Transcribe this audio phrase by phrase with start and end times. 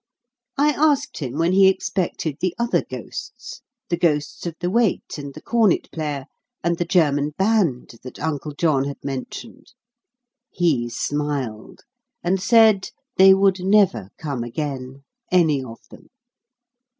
[0.57, 5.31] I asked him when he expected the other ghosts the ghosts of the wait and
[5.35, 6.25] the cornet player,
[6.63, 9.73] and the German band that Uncle John had mentioned.
[10.49, 11.81] He smiled,
[12.23, 16.07] and said they would never come again, any of them.